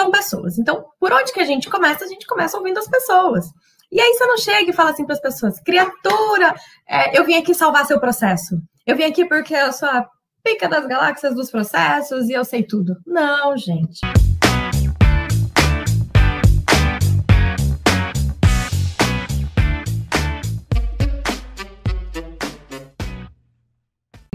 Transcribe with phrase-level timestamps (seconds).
[0.00, 0.58] são pessoas.
[0.58, 2.04] Então, por onde que a gente começa?
[2.04, 3.44] A gente começa ouvindo as pessoas.
[3.92, 6.54] E aí você não chega e fala assim para as pessoas: criatura,
[6.88, 8.58] é, eu vim aqui salvar seu processo.
[8.86, 10.08] Eu vim aqui porque eu sou a
[10.42, 12.96] pica das galáxias dos processos e eu sei tudo.
[13.06, 14.00] Não, gente.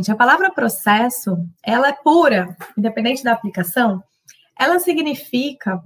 [0.08, 1.36] A palavra processo,
[1.66, 4.04] ela é pura, independente da aplicação,
[4.58, 5.82] ela significa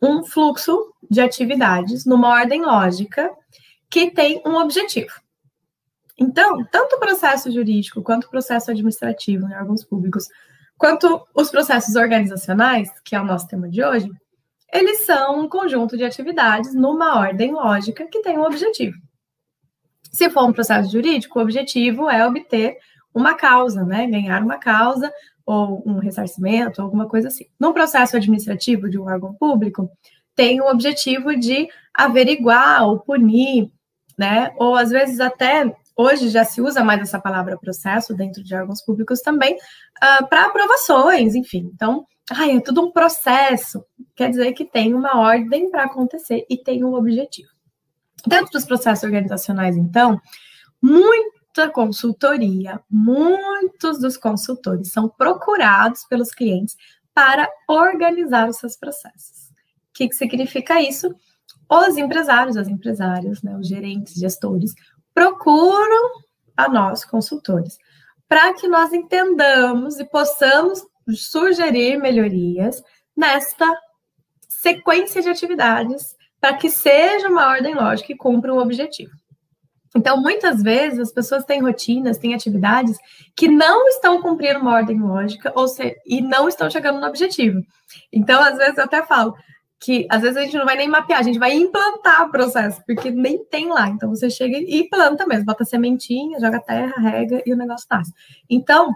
[0.00, 3.30] um fluxo de atividades numa ordem lógica
[3.90, 5.12] que tem um objetivo.
[6.18, 10.28] Então, tanto o processo jurídico quanto o processo administrativo em órgãos públicos,
[10.78, 14.10] quanto os processos organizacionais, que é o nosso tema de hoje,
[14.72, 18.96] eles são um conjunto de atividades numa ordem lógica que tem um objetivo.
[20.10, 22.78] Se for um processo jurídico, o objetivo é obter
[23.14, 24.06] uma causa, né?
[24.06, 25.12] Ganhar uma causa
[25.44, 27.46] ou um ressarcimento, alguma coisa assim.
[27.58, 29.90] No processo administrativo de um órgão público,
[30.34, 33.70] tem o objetivo de averiguar ou punir,
[34.18, 34.52] né?
[34.56, 38.82] Ou às vezes até hoje já se usa mais essa palavra processo dentro de órgãos
[38.82, 41.70] públicos também, uh, para aprovações, enfim.
[41.74, 46.56] Então, ai, é tudo um processo, quer dizer que tem uma ordem para acontecer e
[46.56, 47.48] tem um objetivo.
[48.26, 50.20] Dentro dos processos organizacionais, então,
[51.54, 56.74] muita consultoria, muitos dos consultores são procurados pelos clientes
[57.14, 59.50] para organizar os seus processos.
[59.50, 61.14] O que, que significa isso?
[61.70, 64.72] Os empresários, as empresárias, né, os gerentes, gestores,
[65.12, 66.22] procuram
[66.56, 67.76] a nós, consultores,
[68.26, 70.82] para que nós entendamos e possamos
[71.14, 72.82] sugerir melhorias
[73.14, 73.66] nesta
[74.48, 79.12] sequência de atividades para que seja uma ordem lógica e cumpra o objetivo.
[79.94, 82.96] Então, muitas vezes, as pessoas têm rotinas, têm atividades
[83.36, 87.60] que não estão cumprindo uma ordem lógica ou se, e não estão chegando no objetivo.
[88.12, 89.34] Então, às vezes, eu até falo,
[89.82, 92.80] que às vezes a gente não vai nem mapear, a gente vai implantar o processo,
[92.86, 93.88] porque nem tem lá.
[93.88, 98.12] Então você chega e planta mesmo, bota sementinha, joga terra, rega e o negócio nasce.
[98.48, 98.94] Então,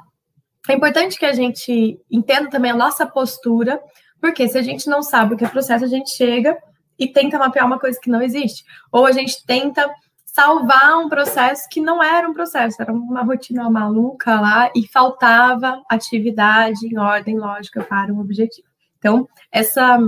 [0.68, 3.80] é importante que a gente entenda também a nossa postura,
[4.20, 6.56] porque se a gente não sabe o que é processo, a gente chega
[6.96, 8.64] e tenta mapear uma coisa que não existe.
[8.92, 9.92] Ou a gente tenta
[10.36, 15.82] salvar um processo que não era um processo, era uma rotina maluca lá e faltava
[15.88, 18.68] atividade em ordem lógica para um objetivo.
[18.98, 19.98] Então, essa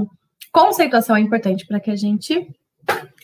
[0.53, 2.47] conceituação é importante para que a gente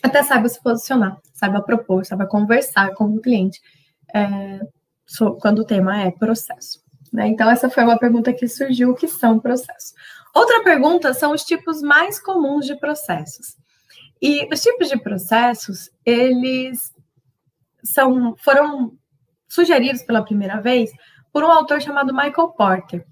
[0.01, 3.61] até saiba se posicionar, saiba propor, saiba conversar com o cliente
[4.11, 4.61] é,
[5.39, 6.81] quando o tema é processo.
[7.13, 7.27] Né?
[7.27, 9.93] Então, essa foi uma pergunta que surgiu, o que são processos.
[10.33, 13.55] Outra pergunta são os tipos mais comuns de processos.
[14.19, 16.94] E os tipos de processos, eles
[17.85, 18.91] são, foram
[19.47, 20.91] sugeridos pela primeira vez
[21.31, 23.05] por um autor chamado Michael Porter.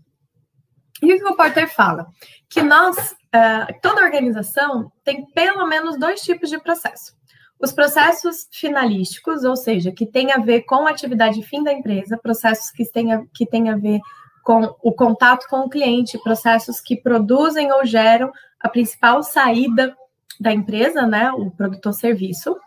[1.01, 2.07] E o que o Porter fala?
[2.49, 7.13] Que nós uh, toda organização tem pelo menos dois tipos de processo.
[7.59, 12.17] Os processos finalísticos, ou seja, que tem a ver com a atividade fim da empresa,
[12.17, 13.99] processos que têm a, que têm a ver
[14.43, 19.95] com o contato com o cliente, processos que produzem ou geram a principal saída
[20.39, 22.57] da empresa, né, o produto ou serviço,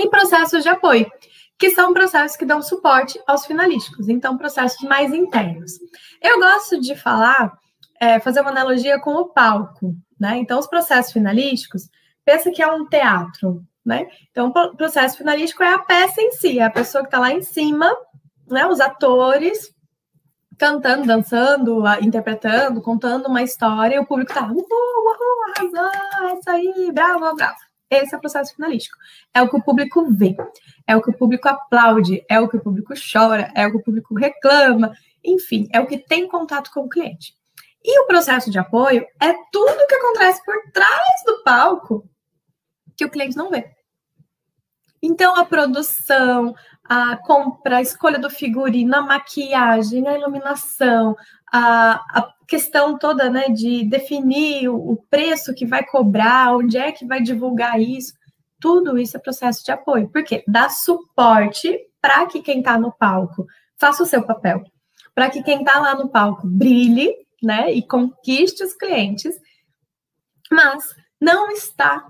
[0.00, 1.10] e processos de apoio,
[1.58, 5.72] que são processos que dão suporte aos finalísticos, então processos mais internos.
[6.22, 7.52] Eu gosto de falar
[8.00, 10.38] é, fazer uma analogia com o palco, né?
[10.38, 11.88] Então, os processos finalísticos,
[12.24, 14.08] pensa que é um teatro, né?
[14.30, 17.30] Então, o processo finalístico é a peça em si, é a pessoa que está lá
[17.30, 17.94] em cima,
[18.48, 18.66] né?
[18.66, 19.74] Os atores
[20.56, 26.50] cantando, dançando, interpretando, contando uma história, e o público está, uhul, uhul, arrasou, é isso
[26.50, 27.69] aí, bravo, bravo.
[27.90, 28.96] Esse é o processo finalístico.
[29.34, 30.36] É o que o público vê,
[30.86, 33.78] é o que o público aplaude, é o que o público chora, é o que
[33.78, 34.92] o público reclama,
[35.24, 37.34] enfim, é o que tem contato com o cliente.
[37.82, 42.08] E o processo de apoio é tudo que acontece por trás do palco
[42.96, 43.70] que o cliente não vê.
[45.02, 51.16] Então, a produção, a compra, a escolha do figurino, a maquiagem, a iluminação,
[51.52, 56.92] a, a questão toda né, de definir o, o preço que vai cobrar, onde é
[56.92, 58.12] que vai divulgar isso,
[58.60, 60.08] tudo isso é processo de apoio.
[60.10, 63.46] Porque dá suporte para que quem está no palco
[63.78, 64.62] faça o seu papel,
[65.14, 67.72] para que quem está lá no palco brilhe né?
[67.72, 69.34] E conquiste os clientes,
[70.50, 72.06] mas não está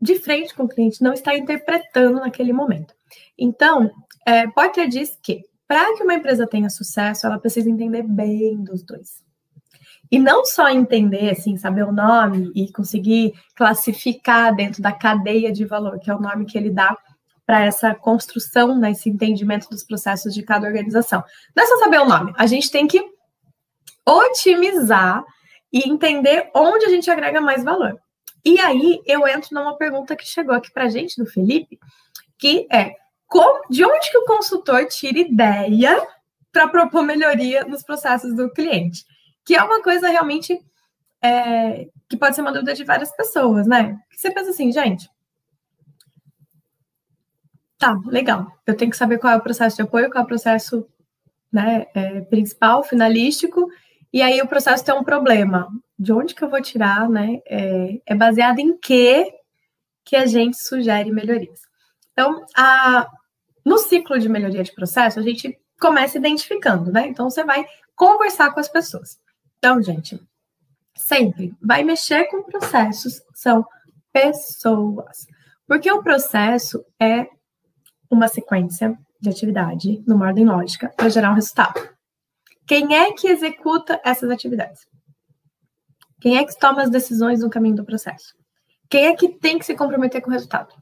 [0.00, 2.94] de frente com o cliente, não está interpretando naquele momento.
[3.36, 3.90] Então,
[4.26, 8.82] é, Porter diz que para que uma empresa tenha sucesso, ela precisa entender bem dos
[8.82, 9.22] dois.
[10.10, 15.66] E não só entender, assim, saber o nome e conseguir classificar dentro da cadeia de
[15.66, 16.96] valor, que é o nome que ele dá
[17.44, 21.22] para essa construção, né, esse entendimento dos processos de cada organização.
[21.54, 23.02] Não é só saber o nome, a gente tem que
[24.06, 25.22] otimizar
[25.70, 27.98] e entender onde a gente agrega mais valor.
[28.44, 31.78] E aí eu entro numa pergunta que chegou aqui para a gente do Felipe,
[32.38, 32.94] que é
[33.28, 36.04] como, de onde que o consultor tira ideia
[36.50, 39.04] para propor melhoria nos processos do cliente?
[39.44, 40.58] Que é uma coisa realmente
[41.22, 43.98] é, que pode ser uma dúvida de várias pessoas, né?
[44.10, 45.10] Você pensa assim, gente.
[47.78, 48.50] Tá, legal.
[48.66, 50.88] Eu tenho que saber qual é o processo de apoio, qual é o processo
[51.52, 53.68] né, é, principal, finalístico,
[54.12, 55.68] e aí o processo tem um problema.
[55.98, 57.40] De onde que eu vou tirar, né?
[57.46, 59.32] É, é baseado em que
[60.04, 61.60] que a gente sugere melhorias.
[62.12, 63.06] Então, a,
[63.68, 67.06] no ciclo de melhoria de processo, a gente começa identificando, né?
[67.06, 69.18] Então, você vai conversar com as pessoas.
[69.58, 70.18] Então, gente,
[70.96, 73.64] sempre vai mexer com processos, são
[74.12, 75.26] pessoas.
[75.66, 77.26] Porque o processo é
[78.10, 81.78] uma sequência de atividade numa ordem lógica para gerar um resultado.
[82.66, 84.80] Quem é que executa essas atividades?
[86.20, 88.34] Quem é que toma as decisões no caminho do processo?
[88.88, 90.74] Quem é que tem que se comprometer com o resultado?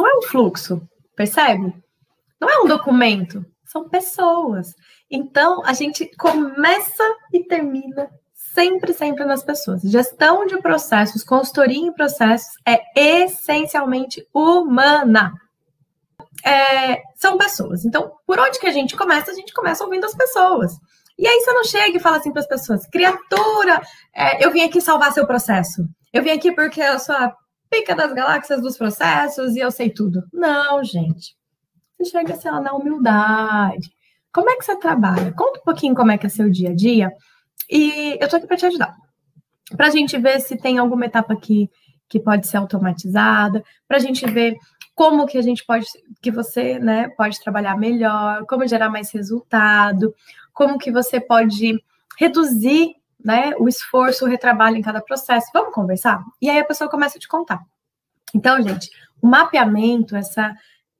[0.00, 0.80] Não é um fluxo,
[1.14, 1.74] percebe?
[2.40, 4.74] Não é um documento, são pessoas.
[5.10, 9.82] Então, a gente começa e termina sempre, sempre nas pessoas.
[9.82, 15.34] Gestão de processos, consultoria em processos é essencialmente humana
[16.46, 17.84] é, são pessoas.
[17.84, 19.30] Então, por onde que a gente começa?
[19.30, 20.72] A gente começa ouvindo as pessoas.
[21.18, 23.82] E aí você não chega e fala assim para as pessoas, criatura,
[24.14, 25.84] é, eu vim aqui salvar seu processo.
[26.10, 26.96] Eu vim aqui porque a
[27.70, 30.24] pica das galáxias dos processos e eu sei tudo.
[30.32, 31.36] Não, gente.
[31.96, 33.90] Você chega assim, lá na humildade.
[34.32, 35.32] Como é que você trabalha?
[35.32, 37.12] Conta um pouquinho como é que é seu dia a dia.
[37.70, 38.94] E eu tô aqui para te ajudar.
[39.76, 41.70] Para a gente ver se tem alguma etapa aqui
[42.08, 44.56] que pode ser automatizada, para a gente ver
[44.94, 45.86] como que a gente pode,
[46.20, 50.12] que você, né, pode trabalhar melhor, como gerar mais resultado,
[50.52, 51.82] como que você pode
[52.18, 52.94] reduzir,
[53.24, 55.50] né, o esforço, o retrabalho em cada processo.
[55.52, 56.22] Vamos conversar?
[56.40, 57.60] E aí a pessoa começa a te contar.
[58.34, 58.90] Então, gente,
[59.20, 60.54] o mapeamento, essa,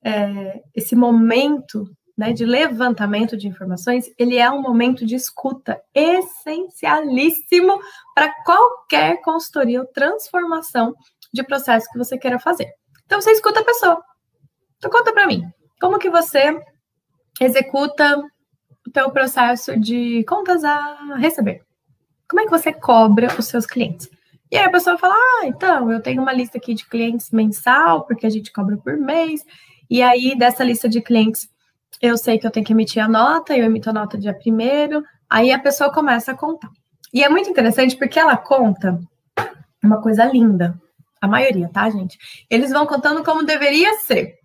[0.04, 7.80] é, esse momento né, de levantamento de informações, ele é um momento de escuta essencialíssimo
[8.14, 10.94] para qualquer consultoria ou transformação
[11.32, 12.70] de processo que você queira fazer.
[13.06, 14.02] Então você escuta a pessoa.
[14.76, 15.44] Então conta para mim,
[15.80, 16.60] como que você
[17.40, 18.18] executa
[18.86, 21.62] o teu processo de contas a receber?
[22.30, 24.08] Como é que você cobra os seus clientes?
[24.52, 28.06] E aí a pessoa fala: "Ah, então, eu tenho uma lista aqui de clientes mensal,
[28.06, 29.44] porque a gente cobra por mês,
[29.90, 31.48] e aí dessa lista de clientes
[32.00, 35.02] eu sei que eu tenho que emitir a nota, eu emito a nota dia primeiro,
[35.28, 36.70] aí a pessoa começa a contar.
[37.12, 38.98] E é muito interessante porque ela conta
[39.82, 40.80] uma coisa linda
[41.20, 42.16] a maioria, tá, gente?
[42.48, 44.39] Eles vão contando como deveria ser.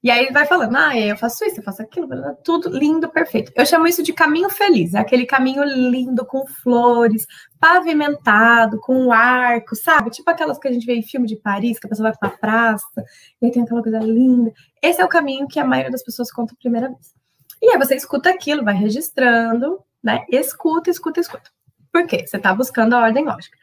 [0.00, 2.08] E aí ele vai falando, ah, eu faço isso, eu faço aquilo,
[2.44, 3.50] tudo lindo, perfeito.
[3.56, 7.26] Eu chamo isso de caminho feliz, é aquele caminho lindo, com flores,
[7.58, 10.10] pavimentado, com arco, sabe?
[10.10, 12.38] Tipo aquelas que a gente vê em filme de Paris, que a pessoa vai pra
[12.38, 13.04] praça,
[13.42, 14.52] e aí tem aquela coisa linda.
[14.80, 17.12] Esse é o caminho que a maioria das pessoas conta a primeira vez.
[17.60, 20.24] E aí você escuta aquilo, vai registrando, né?
[20.28, 21.50] Escuta, escuta, escuta.
[21.92, 22.24] Por quê?
[22.24, 23.58] Você tá buscando a ordem lógica.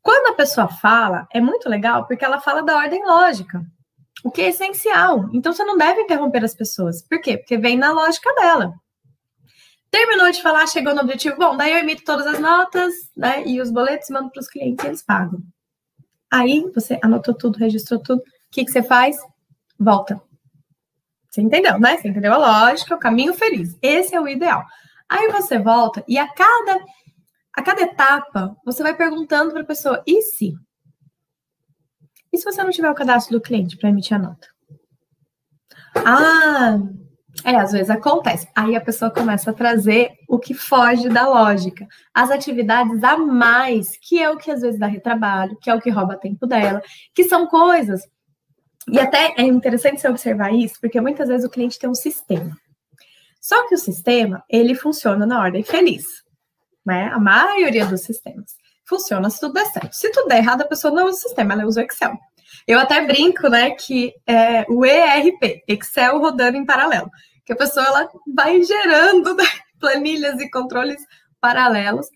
[0.00, 3.60] Quando a pessoa fala, é muito legal porque ela fala da ordem lógica,
[4.24, 5.28] o que é essencial.
[5.32, 7.02] Então você não deve interromper as pessoas.
[7.02, 7.38] Por quê?
[7.38, 8.72] Porque vem na lógica dela.
[9.90, 13.44] Terminou de falar, chegou no objetivo, bom, daí eu emito todas as notas, né?
[13.44, 15.40] E os boletos mando para os clientes e eles pagam.
[16.30, 18.20] Aí você anotou tudo, registrou tudo.
[18.20, 19.16] O que, que você faz?
[19.78, 20.20] Volta.
[21.28, 21.96] Você entendeu, né?
[21.96, 23.76] Você entendeu a lógica, o caminho feliz.
[23.82, 24.64] Esse é o ideal.
[25.08, 26.80] Aí você volta e a cada
[27.52, 30.54] a cada etapa, você vai perguntando para a pessoa: e se?
[32.32, 34.48] E se você não tiver o cadastro do cliente para emitir a nota?
[35.94, 36.78] Ah,
[37.44, 38.48] é, às vezes acontece.
[38.54, 41.86] Aí a pessoa começa a trazer o que foge da lógica.
[42.14, 45.80] As atividades a mais, que é o que às vezes dá retrabalho, que é o
[45.80, 46.82] que rouba tempo dela,
[47.14, 48.02] que são coisas.
[48.88, 52.56] E até é interessante você observar isso, porque muitas vezes o cliente tem um sistema.
[53.40, 56.04] Só que o sistema, ele funciona na ordem feliz
[56.84, 57.10] né?
[57.12, 58.56] A maioria dos sistemas.
[58.90, 59.92] Funciona se tudo der certo.
[59.92, 62.18] Se tudo der errado, a pessoa não usa o sistema, ela usa o Excel.
[62.66, 67.08] Eu até brinco, né, que é o ERP, Excel rodando em paralelo,
[67.46, 69.44] que a pessoa ela vai gerando né,
[69.78, 71.00] planilhas e controles
[71.40, 72.08] paralelos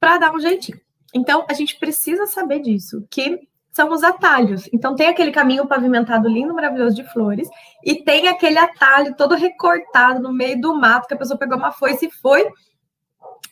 [0.00, 0.80] para dar um jeitinho.
[1.14, 3.38] Então, a gente precisa saber disso, que
[3.70, 4.68] são os atalhos.
[4.72, 7.48] Então, tem aquele caminho pavimentado lindo, maravilhoso de flores,
[7.84, 11.70] e tem aquele atalho todo recortado no meio do mato, que a pessoa pegou uma
[11.70, 12.44] foice e foi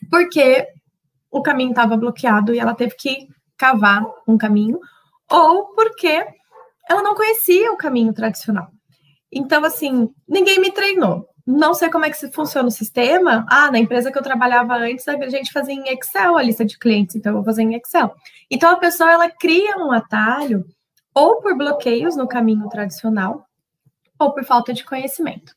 [0.09, 0.67] porque
[1.37, 3.27] o caminho estava bloqueado e ela teve que
[3.57, 4.79] cavar um caminho,
[5.29, 6.25] ou porque
[6.89, 8.69] ela não conhecia o caminho tradicional.
[9.31, 11.27] Então, assim, ninguém me treinou.
[11.45, 13.45] não sei como é que funciona o sistema.
[13.49, 16.77] Ah, na empresa que eu trabalhava antes, a gente fazia em Excel a lista de
[16.77, 18.13] clientes, então eu vou fazer em Excel.
[18.51, 20.65] Então a pessoa ela cria um atalho
[21.15, 23.47] ou por bloqueios no caminho tradicional,
[24.19, 25.55] ou por falta de conhecimento.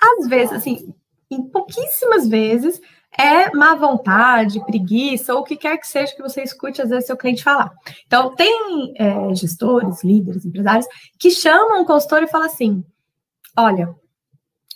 [0.00, 0.94] Às vezes, assim,
[1.30, 2.80] em pouquíssimas vezes,
[3.16, 7.06] é má vontade, preguiça, ou o que quer que seja que você escute, às vezes,
[7.06, 7.72] seu cliente falar.
[8.06, 10.86] Então, tem é, gestores, líderes, empresários,
[11.18, 12.84] que chamam o consultor e falam assim:
[13.56, 13.94] olha,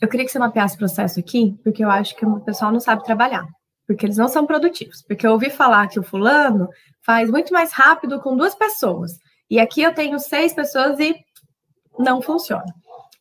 [0.00, 2.80] eu queria que você mapeasse o processo aqui, porque eu acho que o pessoal não
[2.80, 3.46] sabe trabalhar,
[3.86, 5.02] porque eles não são produtivos.
[5.02, 6.68] Porque eu ouvi falar que o fulano
[7.02, 9.18] faz muito mais rápido com duas pessoas.
[9.48, 11.14] E aqui eu tenho seis pessoas e
[11.98, 12.64] não funciona.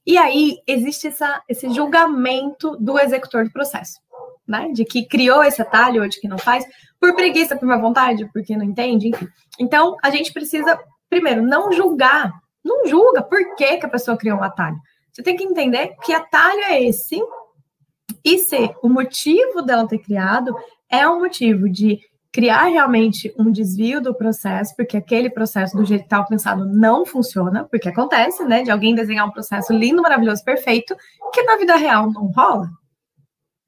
[0.05, 3.99] E aí existe essa, esse julgamento do executor do processo,
[4.47, 4.69] né?
[4.71, 6.65] De que criou esse atalho ou de que não faz,
[6.99, 9.27] por preguiça, por má vontade, porque não entende, enfim.
[9.59, 10.79] Então, a gente precisa,
[11.09, 12.31] primeiro, não julgar.
[12.63, 14.77] Não julga por que, que a pessoa criou um atalho.
[15.11, 17.19] Você tem que entender que atalho é esse
[18.23, 20.55] e se o motivo dela ter criado
[20.89, 21.99] é um motivo de
[22.31, 27.05] criar realmente um desvio do processo, porque aquele processo do jeito que estava pensado não
[27.05, 30.95] funciona, porque acontece, né, de alguém desenhar um processo lindo, maravilhoso, perfeito,
[31.33, 32.69] que na vida real não rola.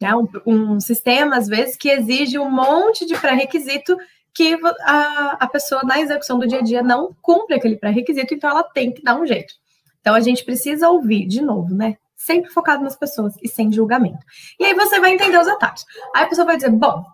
[0.06, 3.98] É um, um sistema, às vezes, que exige um monte de pré-requisito
[4.34, 8.50] que a, a pessoa, na execução do dia a dia, não cumpre aquele pré-requisito, então
[8.50, 9.54] ela tem que dar um jeito.
[10.02, 11.98] Então a gente precisa ouvir de novo, né?
[12.16, 14.20] Sempre focado nas pessoas e sem julgamento.
[14.60, 15.86] E aí você vai entender os atalhos.
[16.16, 17.06] Aí a pessoa vai dizer: bom,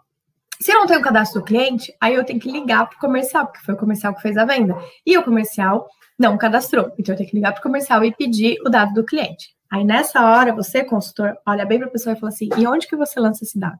[0.59, 2.99] se eu não tenho o cadastro do cliente, aí eu tenho que ligar para o
[2.99, 4.75] comercial, porque foi o comercial que fez a venda.
[5.05, 6.91] E o comercial não cadastrou.
[6.97, 9.53] Então eu tenho que ligar para o comercial e pedir o dado do cliente.
[9.71, 12.87] Aí nessa hora, você, consultor, olha bem para a pessoa e fala assim: e onde
[12.87, 13.79] que você lança esse dado?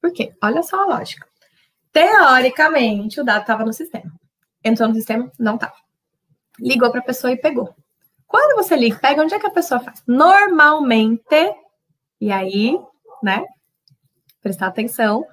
[0.00, 0.34] Por quê?
[0.42, 1.26] Olha só a lógica.
[1.92, 4.12] Teoricamente, o dado estava no sistema.
[4.64, 5.30] Entrou no sistema?
[5.38, 5.74] Não estava
[6.60, 7.74] ligou para a pessoa e pegou.
[8.26, 10.02] Quando você liga, pega, onde é que a pessoa faz?
[10.06, 11.54] Normalmente,
[12.20, 12.78] e aí,
[13.22, 13.44] né?
[14.42, 15.24] Prestar atenção,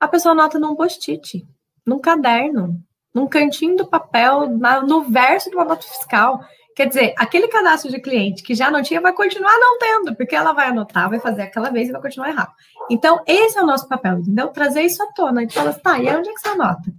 [0.00, 1.46] a pessoa anota num post-it,
[1.86, 6.40] num caderno, num cantinho do papel, na, no verso de uma nota fiscal.
[6.78, 10.36] Quer dizer, aquele cadastro de cliente que já não tinha vai continuar não tendo, porque
[10.36, 12.52] ela vai anotar, vai fazer aquela vez e vai continuar errado.
[12.88, 14.46] Então, esse é o nosso papel, entendeu?
[14.50, 15.40] Trazer isso à tona.
[15.40, 16.94] A gente fala assim, tá, e onde é que você anota?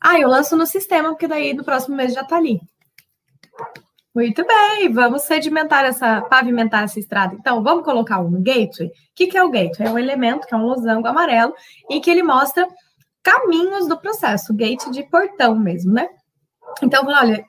[0.00, 2.62] Ah, eu lanço no sistema, porque daí no próximo mês já tá ali.
[4.14, 7.34] Muito bem, vamos sedimentar essa, pavimentar essa estrada.
[7.34, 8.88] Então, vamos colocar um gateway.
[8.88, 9.86] O que, que é o gateway?
[9.86, 11.52] É um elemento que é um losango amarelo
[11.90, 12.66] em que ele mostra
[13.22, 16.08] caminhos do processo, gate de portão mesmo, né?
[16.82, 17.44] Então, olha,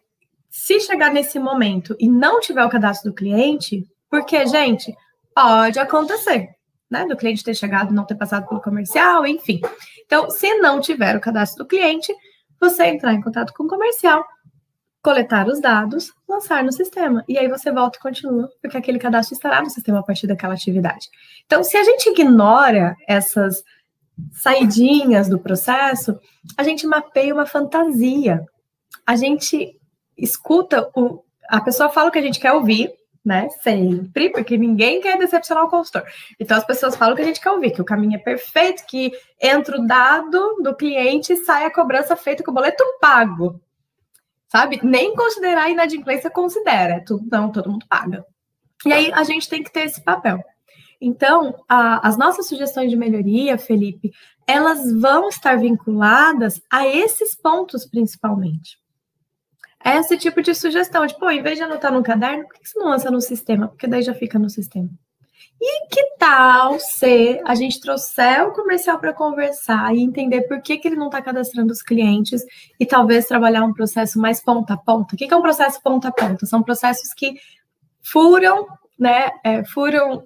[0.50, 4.96] se chegar nesse momento e não tiver o cadastro do cliente, porque, gente,
[5.36, 6.50] pode acontecer,
[6.89, 7.06] né?
[7.06, 9.62] Do cliente ter chegado, não ter passado pelo comercial, enfim.
[10.06, 12.13] Então, se não tiver o cadastro do cliente,
[12.60, 14.25] você entrar em contato com o comercial,
[15.01, 17.24] coletar os dados, lançar no sistema.
[17.27, 20.56] E aí você volta e continua, porque aquele cadastro estará no sistema a partir daquela
[20.56, 21.08] atividade.
[21.46, 23.63] Então, se a gente ignora essas
[24.34, 26.20] saidinhas do processo,
[26.58, 28.44] a gente mapeia uma fantasia.
[29.06, 29.78] A gente
[30.20, 31.24] escuta o.
[31.50, 32.92] A pessoa fala o que a gente quer ouvir,
[33.26, 33.50] né?
[33.64, 36.04] Sempre, porque ninguém quer decepcionar o consultor.
[36.40, 39.12] Então as pessoas falam que a gente quer ouvir, que o caminho é perfeito, que
[39.42, 43.60] entra o dado do cliente e sai a cobrança feita com o boleto pago
[44.50, 44.80] sabe?
[44.84, 48.26] Nem considerar inadimplência considera, tudo não, todo mundo paga.
[48.86, 50.44] E aí a gente tem que ter esse papel.
[51.00, 54.12] Então, a, as nossas sugestões de melhoria, Felipe,
[54.46, 58.78] elas vão estar vinculadas a esses pontos principalmente.
[59.83, 62.77] É esse tipo de sugestão, tipo, em vez de anotar no caderno, por que você
[62.77, 63.67] não lança no sistema?
[63.67, 64.89] Porque daí já fica no sistema.
[65.62, 70.77] E que tal se a gente trouxer o comercial para conversar e entender por que,
[70.77, 72.41] que ele não está cadastrando os clientes
[72.79, 75.15] e talvez trabalhar um processo mais ponta a ponta?
[75.15, 76.45] O que, que é um processo ponta a ponta?
[76.45, 77.36] São processos que
[78.01, 78.67] furam,
[78.98, 79.31] né?
[79.43, 80.25] É, furam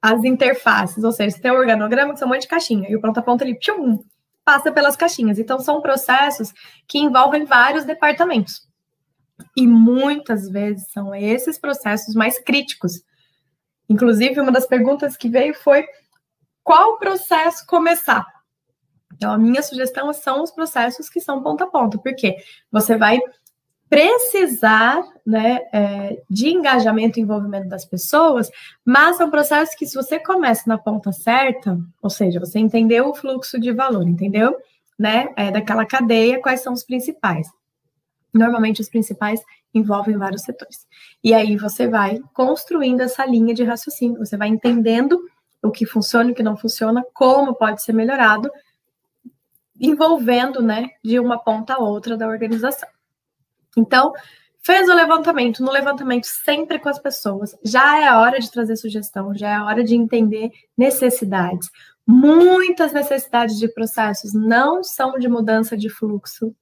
[0.00, 2.96] as interfaces, ou seja, você tem um organograma que são um monte de caixinha, e
[2.96, 4.00] o ponta a ponta ele tchum,
[4.44, 5.38] passa pelas caixinhas.
[5.38, 6.52] Então, são processos
[6.88, 8.66] que envolvem vários departamentos.
[9.56, 13.02] E muitas vezes são esses processos mais críticos
[13.92, 15.84] Inclusive, uma das perguntas que veio foi
[16.64, 18.24] qual processo começar?
[19.14, 22.36] Então, a minha sugestão são os processos que são ponta a ponta, porque
[22.70, 23.20] você vai
[23.90, 28.50] precisar né, é, de engajamento e envolvimento das pessoas,
[28.82, 33.14] mas são processos que, se você começa na ponta certa, ou seja, você entendeu o
[33.14, 34.56] fluxo de valor, entendeu?
[34.98, 37.46] Né, é, daquela cadeia, quais são os principais?
[38.32, 39.40] Normalmente, os principais
[39.74, 40.86] envolvem vários setores.
[41.22, 45.20] E aí você vai construindo essa linha de raciocínio, você vai entendendo
[45.62, 48.50] o que funciona e o que não funciona, como pode ser melhorado,
[49.80, 52.88] envolvendo, né, de uma ponta a outra da organização.
[53.76, 54.12] Então,
[54.64, 57.56] Fez o levantamento, no levantamento sempre com as pessoas.
[57.64, 61.68] Já é hora de trazer sugestão, já é hora de entender necessidades.
[62.06, 66.54] Muitas necessidades de processos não são de mudança de fluxo.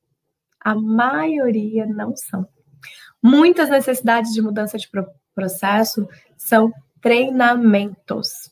[0.61, 2.47] A maioria não são.
[3.23, 4.89] Muitas necessidades de mudança de
[5.35, 8.51] processo são treinamentos.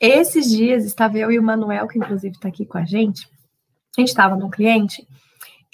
[0.00, 3.28] Esses dias estava eu e o Manuel, que inclusive está aqui com a gente.
[3.96, 5.06] A gente estava num cliente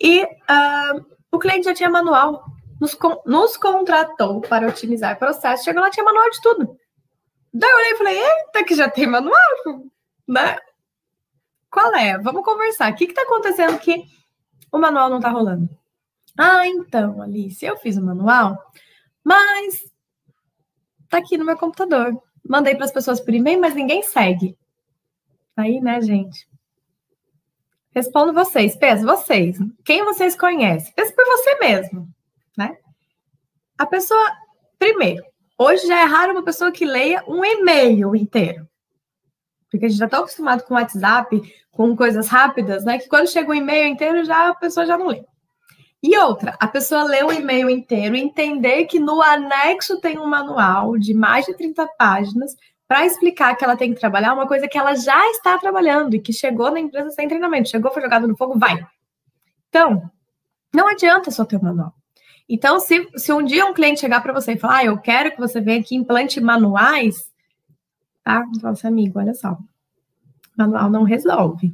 [0.00, 2.44] e uh, o cliente já tinha manual,
[2.80, 2.96] nos,
[3.26, 5.64] nos contratou para otimizar processo.
[5.64, 6.76] Chegou lá, tinha manual de tudo.
[7.52, 9.34] Daí eu olhei e falei, eita, que já tem manual,
[10.26, 10.56] né?
[11.70, 12.18] Qual é?
[12.18, 12.92] Vamos conversar.
[12.92, 14.04] O que está acontecendo que
[14.72, 15.68] o manual não está rolando?
[16.38, 18.56] Ah, então, Alice, eu fiz o manual,
[19.22, 19.92] mas
[21.08, 22.20] tá aqui no meu computador.
[22.48, 24.56] Mandei para as pessoas por e-mail, mas ninguém segue.
[25.56, 26.48] Aí, né, gente?
[27.92, 29.58] Respondo vocês, peço vocês.
[29.84, 30.92] Quem vocês conhecem?
[30.94, 32.08] Pensa por você mesmo,
[32.56, 32.78] né?
[33.76, 34.24] A pessoa,
[34.78, 35.24] primeiro,
[35.58, 38.68] hoje já é raro uma pessoa que leia um e-mail inteiro.
[39.70, 41.40] Porque a gente já está acostumado com WhatsApp,
[41.72, 42.98] com coisas rápidas, né?
[42.98, 45.24] Que quando chega um e-mail inteiro, já a pessoa já não lê.
[46.02, 50.26] E outra, a pessoa ler o e-mail inteiro e entender que no anexo tem um
[50.26, 52.56] manual de mais de 30 páginas
[52.88, 56.20] para explicar que ela tem que trabalhar uma coisa que ela já está trabalhando e
[56.20, 58.84] que chegou na empresa sem treinamento, chegou, foi jogado no fogo, vai.
[59.68, 60.10] Então,
[60.74, 61.94] não adianta só ter o manual.
[62.48, 65.30] Então, se, se um dia um cliente chegar para você e falar, ah, eu quero
[65.30, 67.30] que você venha aqui implante manuais,
[68.24, 68.42] tá?
[68.64, 69.56] Assim, amigo, olha só,
[70.60, 71.72] manual não resolve.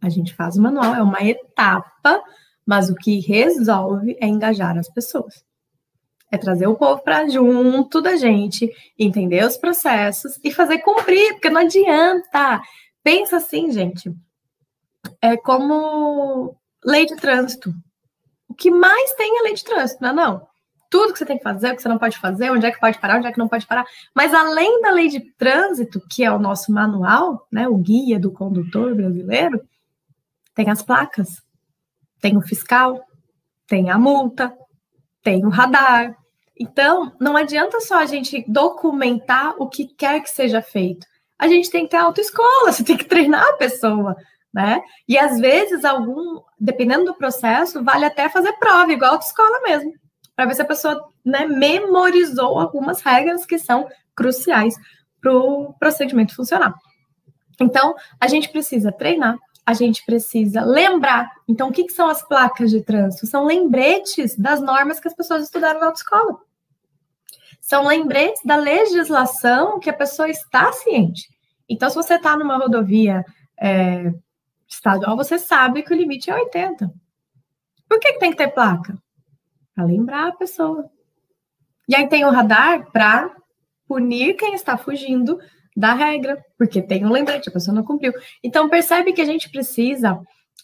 [0.00, 2.22] A gente faz o manual, é uma etapa,
[2.66, 5.44] mas o que resolve é engajar as pessoas.
[6.30, 11.50] É trazer o povo para junto da gente, entender os processos e fazer cumprir, porque
[11.50, 12.60] não adianta.
[13.02, 14.12] Pensa assim, gente.
[15.20, 17.72] É como lei de trânsito.
[18.48, 20.46] O que mais tem é lei de trânsito, não é não?
[20.94, 22.78] Tudo que você tem que fazer, o que você não pode fazer, onde é que
[22.78, 23.84] pode parar, onde é que não pode parar.
[24.14, 28.30] Mas além da lei de trânsito, que é o nosso manual, né, o guia do
[28.30, 29.60] condutor brasileiro,
[30.54, 31.42] tem as placas,
[32.20, 33.04] tem o fiscal,
[33.66, 34.56] tem a multa,
[35.20, 36.16] tem o radar,
[36.56, 41.04] então, não adianta só a gente documentar o que quer que seja feito.
[41.36, 44.14] A gente tem que ter autoescola, você tem que treinar a pessoa,
[44.52, 44.80] né?
[45.08, 49.92] E às vezes, algum, dependendo do processo, vale até fazer prova, igual autoescola mesmo,
[50.34, 54.74] para ver se a pessoa né, memorizou algumas regras que são cruciais
[55.20, 56.74] para o procedimento funcionar.
[57.60, 61.30] Então, a gente precisa treinar, a gente precisa lembrar.
[61.48, 63.26] Então, o que, que, são as placas de trânsito?
[63.26, 66.38] São lembretes das normas que as pessoas estudaram na autoescola.
[67.60, 71.28] São lembretes da legislação que a pessoa está ciente.
[71.68, 73.24] Então, se você está numa rodovia
[73.58, 74.12] é,
[74.68, 76.92] estadual, você sabe que o limite é 80.
[77.88, 78.98] Por que, que tem que ter placa?
[79.74, 80.88] Para lembrar a pessoa.
[81.88, 83.34] E aí tem o radar para
[83.86, 85.38] punir quem está fugindo
[85.76, 88.12] da regra, porque tem um lembrete, a pessoa não cumpriu.
[88.42, 90.20] Então, percebe que a gente precisa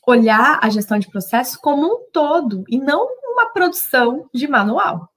[0.06, 5.08] olhar a gestão de processos como um todo e não uma produção de manual.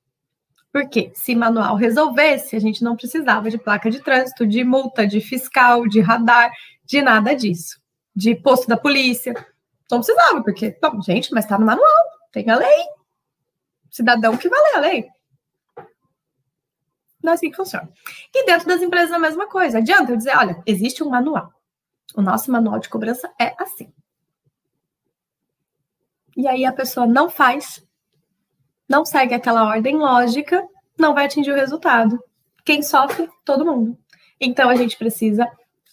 [0.71, 5.21] Porque se manual resolvesse, a gente não precisava de placa de trânsito, de multa, de
[5.21, 6.51] fiscal, de radar,
[6.83, 7.79] de nada disso.
[8.15, 9.33] De posto da polícia.
[9.91, 12.83] Não precisava, porque, bom, gente, mas está no manual, tem a lei.
[13.93, 15.07] Cidadão que vale a lei.
[17.21, 17.87] Não é assim que funciona.
[18.33, 19.77] E dentro das empresas é a mesma coisa.
[19.77, 21.53] Adianta eu dizer, olha, existe um manual.
[22.15, 23.93] O nosso manual de cobrança é assim.
[26.35, 27.85] E aí a pessoa não faz,
[28.89, 32.19] não segue aquela ordem lógica, não vai atingir o resultado.
[32.65, 33.29] Quem sofre?
[33.45, 33.95] Todo mundo.
[34.41, 35.47] Então a gente precisa.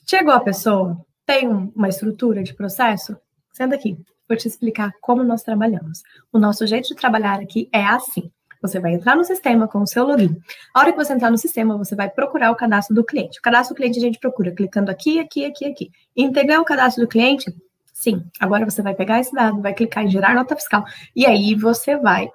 [0.07, 3.15] Chegou a pessoa, tem uma estrutura de processo?
[3.53, 6.05] Senta aqui, vou te explicar como nós trabalhamos.
[6.33, 8.31] O nosso jeito de trabalhar aqui é assim.
[8.63, 10.41] Você vai entrar no sistema com o seu login.
[10.73, 13.41] A hora que você entrar no sistema, você vai procurar o cadastro do cliente.
[13.41, 15.91] O cadastro do cliente a gente procura clicando aqui, aqui, aqui, aqui.
[16.17, 17.53] Integrar o cadastro do cliente?
[17.93, 18.23] Sim.
[18.39, 20.85] Agora você vai pegar esse dado, vai clicar em gerar nota fiscal.
[21.17, 22.31] E aí você vai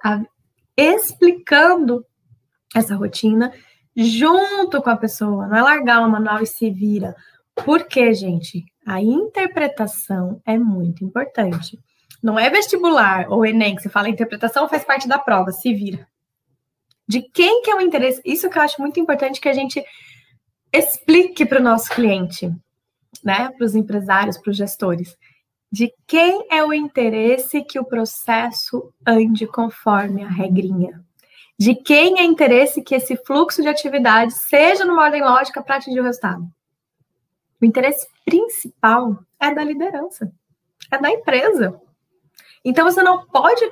[0.76, 2.04] explicando
[2.74, 3.52] essa rotina
[3.96, 5.46] junto com a pessoa.
[5.46, 7.16] Não é largar o manual e se vira.
[7.54, 8.64] Por quê, gente?
[8.84, 11.78] A interpretação é muito importante.
[12.22, 16.06] Não é vestibular ou Enem que você fala interpretação faz parte da prova, se vira
[17.08, 18.20] de quem que é o interesse.
[18.24, 19.84] Isso que eu acho muito importante que a gente
[20.72, 22.52] explique para o nosso cliente,
[23.22, 23.50] né?
[23.50, 25.16] Para os empresários, para os gestores.
[25.70, 31.04] De quem é o interesse que o processo ande conforme a regrinha?
[31.58, 36.00] De quem é interesse que esse fluxo de atividade seja numa ordem lógica para atingir
[36.00, 36.46] o resultado?
[37.60, 40.30] O interesse principal é da liderança,
[40.90, 41.80] é da empresa.
[42.66, 43.64] Então você não pode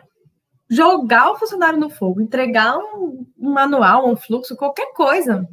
[0.71, 5.49] jogar o funcionário no fogo, entregar um, manual, um fluxo, qualquer coisa,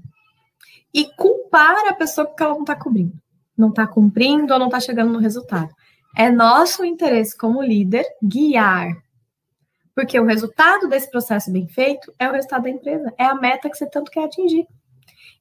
[0.93, 3.19] e culpar a pessoa porque ela não está cobrindo,
[3.57, 5.73] não está cumprindo ou não está chegando no resultado.
[6.15, 8.95] É nosso interesse como líder guiar,
[9.95, 13.71] porque o resultado desse processo bem feito é o resultado da empresa, é a meta
[13.71, 14.67] que você tanto quer atingir.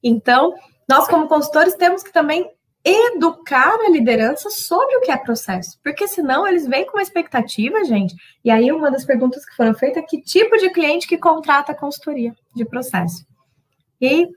[0.01, 0.55] Então,
[0.89, 2.49] nós como consultores temos que também
[2.83, 7.83] educar a liderança sobre o que é processo, porque senão eles vêm com uma expectativa,
[7.85, 8.15] gente.
[8.43, 11.75] E aí uma das perguntas que foram feitas é que tipo de cliente que contrata
[11.75, 13.25] consultoria de processo.
[13.99, 14.27] E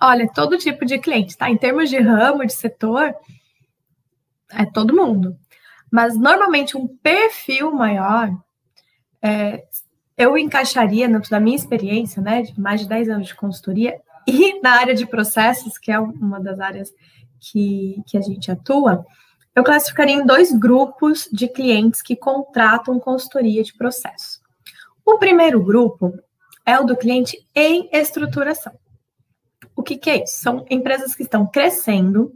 [0.00, 1.48] olha, todo tipo de cliente, tá?
[1.48, 3.14] Em termos de ramo, de setor,
[4.50, 5.36] é todo mundo.
[5.90, 8.30] Mas normalmente um perfil maior,
[9.22, 9.62] é,
[10.16, 14.72] eu encaixaria, na minha experiência, né, de mais de 10 anos de consultoria, e na
[14.72, 16.92] área de processos, que é uma das áreas
[17.42, 19.04] que, que a gente atua,
[19.54, 24.40] eu classificaria em dois grupos de clientes que contratam consultoria de processo.
[25.04, 26.14] O primeiro grupo
[26.64, 28.72] é o do cliente em estruturação.
[29.74, 30.38] O que, que é isso?
[30.40, 32.32] São empresas que estão crescendo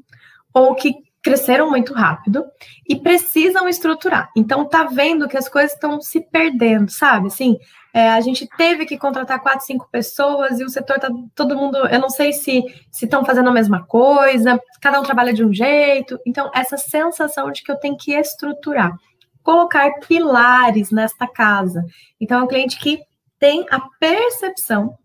[0.52, 2.44] ou que cresceram muito rápido
[2.88, 4.30] e precisam estruturar.
[4.36, 7.26] Então, tá vendo que as coisas estão se perdendo, sabe?
[7.28, 7.58] Assim,
[7.96, 11.78] é, a gente teve que contratar quatro, cinco pessoas e o setor tá todo mundo.
[11.78, 16.20] Eu não sei se estão fazendo a mesma coisa, cada um trabalha de um jeito.
[16.26, 18.94] Então, essa sensação de que eu tenho que estruturar,
[19.42, 21.82] colocar pilares nesta casa.
[22.20, 23.00] Então, é um cliente que
[23.38, 24.98] tem a percepção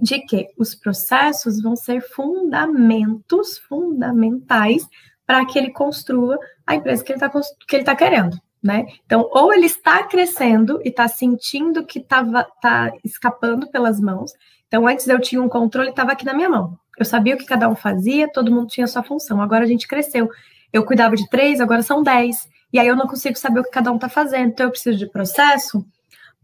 [0.00, 4.86] de que os processos vão ser fundamentos, fundamentais,
[5.26, 8.86] para que ele construa a empresa que ele está que tá querendo né?
[9.04, 14.32] Então, ou ele está crescendo e está sentindo que estava tá escapando pelas mãos.
[14.66, 16.78] Então, antes eu tinha um controle, estava aqui na minha mão.
[16.98, 19.42] Eu sabia o que cada um fazia, todo mundo tinha sua função.
[19.42, 20.30] Agora a gente cresceu.
[20.72, 22.48] Eu cuidava de três, agora são dez.
[22.72, 24.48] E aí eu não consigo saber o que cada um está fazendo.
[24.48, 25.84] Então, eu preciso de processo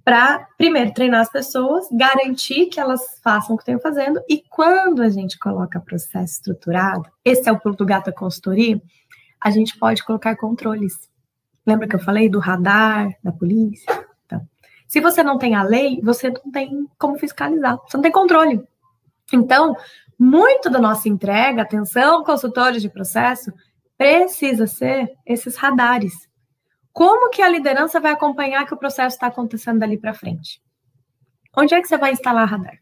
[0.04, 4.20] para, primeiro, treinar as pessoas, garantir que elas façam o que estão fazendo.
[4.28, 8.80] E quando a gente coloca processo estruturado, esse é o pulo do gato da consultoria,
[9.40, 11.10] a gente pode colocar controles.
[11.66, 14.06] Lembra que eu falei do radar, da polícia?
[14.26, 14.46] Então,
[14.86, 18.62] se você não tem a lei, você não tem como fiscalizar, você não tem controle.
[19.32, 19.76] Então,
[20.18, 23.52] muito da nossa entrega, atenção, consultores de processo,
[23.96, 26.28] precisa ser esses radares.
[26.92, 30.60] Como que a liderança vai acompanhar que o processo está acontecendo dali para frente?
[31.56, 32.78] Onde é que você vai instalar radar?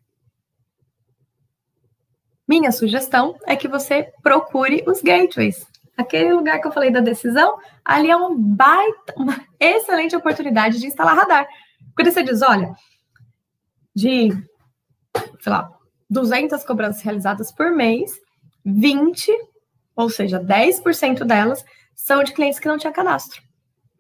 [2.47, 5.67] Minha sugestão é que você procure os gateways.
[5.99, 10.87] Aquele lugar que eu falei da decisão, ali é um baita, uma excelente oportunidade de
[10.87, 11.49] instalar radar.
[11.97, 12.73] Quando você diz, olha,
[13.93, 14.31] de,
[15.41, 15.73] sei lá,
[16.09, 18.13] 200 cobranças realizadas por mês,
[18.65, 19.33] 20,
[19.97, 21.65] ou seja, 10% delas,
[21.97, 23.43] são de clientes que não tinham cadastro.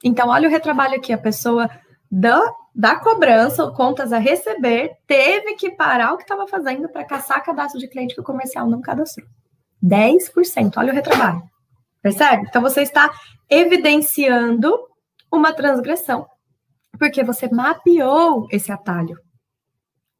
[0.04, 1.68] Então, olha o retrabalho aqui, a pessoa
[2.08, 2.40] da,
[2.72, 7.80] da cobrança, contas a receber, teve que parar o que estava fazendo para caçar cadastro
[7.80, 9.26] de cliente que o comercial não cadastrou.
[9.82, 11.42] 10%, olha o retrabalho.
[12.08, 12.46] Percebe?
[12.48, 13.12] Então você está
[13.50, 14.74] evidenciando
[15.30, 16.26] uma transgressão,
[16.98, 19.18] porque você mapeou esse atalho.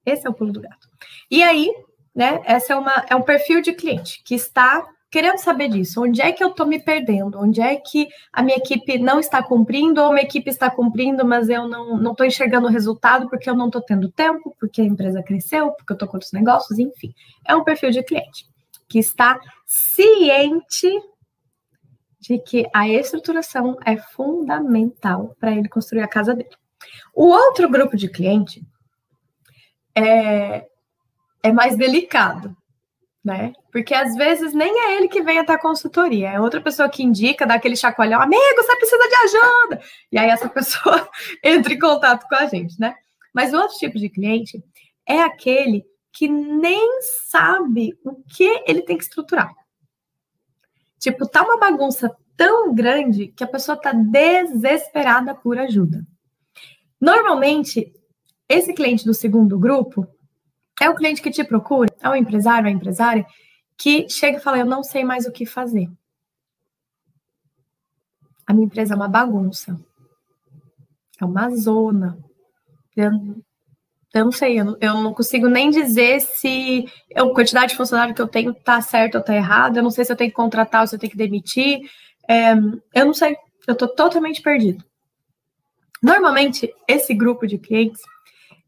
[0.05, 0.87] Esse é o pulo do gato.
[1.31, 1.73] E aí,
[2.15, 6.03] né, essa é, uma, é um perfil de cliente que está querendo saber disso.
[6.03, 7.41] Onde é que eu estou me perdendo?
[7.41, 11.49] Onde é que a minha equipe não está cumprindo, ou minha equipe está cumprindo, mas
[11.49, 15.23] eu não estou enxergando o resultado porque eu não estou tendo tempo, porque a empresa
[15.23, 17.15] cresceu, porque eu estou com outros negócios, enfim.
[17.47, 18.47] É um perfil de cliente
[18.87, 20.91] que está ciente
[22.21, 26.51] de que a estruturação é fundamental para ele construir a casa dele.
[27.15, 28.63] O outro grupo de cliente
[29.95, 30.67] é,
[31.43, 32.57] é mais delicado,
[33.25, 33.53] né?
[33.71, 37.03] Porque às vezes nem é ele que vem até a consultoria, é outra pessoa que
[37.03, 39.81] indica, dá aquele chacoalhão, amigo, você precisa de ajuda!
[40.11, 41.09] E aí essa pessoa
[41.43, 42.95] entra em contato com a gente, né?
[43.33, 44.63] Mas o outro tipo de cliente
[45.07, 49.53] é aquele que nem sabe o que ele tem que estruturar.
[50.99, 56.07] Tipo, tá uma bagunça tão grande que a pessoa tá desesperada por ajuda.
[57.01, 57.93] Normalmente,
[58.49, 60.07] esse cliente do segundo grupo
[60.81, 63.27] é o cliente que te procura, é o empresário, a empresária,
[63.77, 65.91] que chega e fala: Eu não sei mais o que fazer.
[68.47, 69.79] A minha empresa é uma bagunça.
[71.21, 72.19] É uma zona.
[72.97, 73.11] Eu,
[74.15, 78.29] eu não sei, eu, não consigo nem dizer se a quantidade de funcionário que eu
[78.29, 79.77] tenho está certo ou está errado.
[79.77, 81.81] Eu não sei se eu tenho que contratar ou se eu tenho que demitir.
[82.29, 82.53] É,
[82.95, 84.83] eu não sei, eu estou totalmente perdido.
[86.03, 88.01] Normalmente, esse grupo de clientes,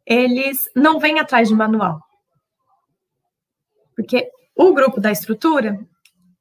[0.04, 2.00] eles não vêm atrás de manual.
[3.96, 5.80] Porque o grupo da estrutura,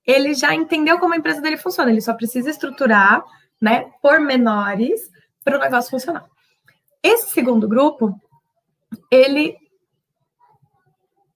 [0.06, 3.24] ele já entendeu como a empresa dele funciona, ele só precisa estruturar,
[3.62, 5.00] né, por menores
[5.44, 6.26] para o negócio funcionar.
[7.02, 8.14] esse segundo grupo,
[9.12, 9.56] ele.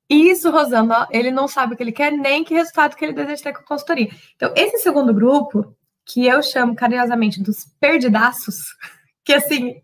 [0.09, 3.43] Isso, Rosana, ele não sabe o que ele quer, nem que resultado que ele deseja
[3.43, 4.09] ter com a consultoria.
[4.35, 8.57] Então, esse segundo grupo, que eu chamo carinhosamente dos perdidaços,
[9.25, 9.75] que assim,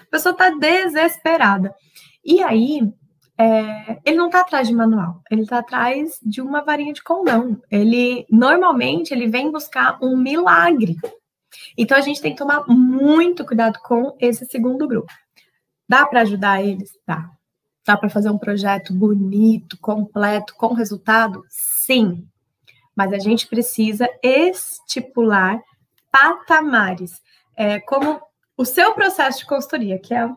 [0.00, 1.74] a pessoa está desesperada.
[2.24, 2.80] E aí,
[3.38, 7.60] é, ele não está atrás de manual, ele está atrás de uma varinha de condão.
[7.70, 10.96] Ele normalmente ele vem buscar um milagre.
[11.76, 15.12] Então a gente tem que tomar muito cuidado com esse segundo grupo.
[15.88, 16.92] Dá para ajudar eles?
[17.06, 17.30] Dá.
[17.84, 21.44] Dá para fazer um projeto bonito, completo, com resultado?
[21.48, 22.26] Sim.
[22.94, 25.60] Mas a gente precisa estipular
[26.10, 27.22] patamares,
[27.56, 28.20] é, como
[28.56, 30.28] o seu processo de consultoria, que é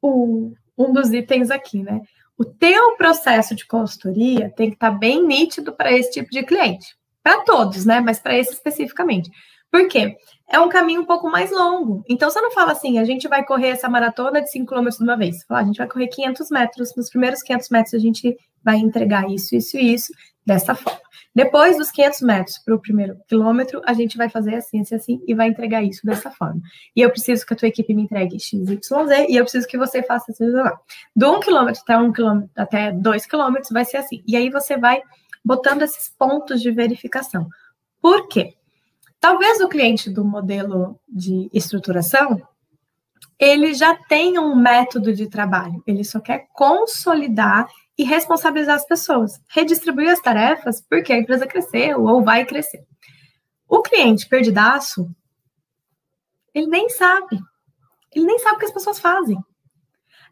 [0.00, 2.00] o, um dos itens aqui, né?
[2.38, 6.42] O teu processo de consultoria tem que estar tá bem nítido para esse tipo de
[6.42, 6.96] cliente.
[7.22, 8.00] Para todos, né?
[8.00, 9.30] Mas para esse especificamente.
[9.70, 10.16] Por quê?
[10.48, 12.04] É um caminho um pouco mais longo.
[12.08, 15.02] Então, você não fala assim, a gente vai correr essa maratona de 5 km de
[15.02, 15.38] uma vez.
[15.38, 16.94] Você fala, a gente vai correr 500 metros.
[16.96, 20.12] Nos primeiros 500 metros, a gente vai entregar isso, isso e isso,
[20.44, 21.00] dessa forma.
[21.34, 25.22] Depois dos 500 metros para o primeiro quilômetro, a gente vai fazer assim, assim, assim,
[25.26, 26.60] e vai entregar isso dessa forma.
[26.94, 29.66] E eu preciso que a tua equipe me entregue X, Y, Z, e eu preciso
[29.66, 30.78] que você faça assim, lá.
[31.16, 34.22] Do 1 quilômetro até 1 quilômetro, até 2 quilômetros, vai ser assim.
[34.28, 35.02] E aí você vai
[35.44, 37.48] botando esses pontos de verificação.
[38.00, 38.54] Por quê?
[39.24, 42.46] Talvez o cliente do modelo de estruturação,
[43.38, 49.40] ele já tenha um método de trabalho, ele só quer consolidar e responsabilizar as pessoas,
[49.48, 52.84] redistribuir as tarefas porque a empresa cresceu ou vai crescer.
[53.66, 55.08] O cliente perdidaço,
[56.52, 57.40] ele nem sabe.
[58.14, 59.38] Ele nem sabe o que as pessoas fazem.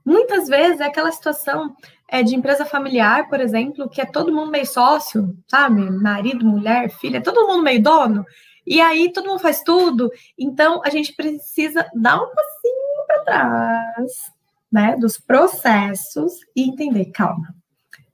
[0.05, 1.75] Muitas vezes é aquela situação
[2.07, 5.81] é, de empresa familiar, por exemplo, que é todo mundo meio sócio, sabe?
[5.91, 8.27] Marido, mulher, filha, todo mundo meio dono.
[8.67, 10.11] E aí todo mundo faz tudo.
[10.39, 14.13] Então a gente precisa dar um passinho para trás
[14.71, 17.55] né, dos processos e entender, calma.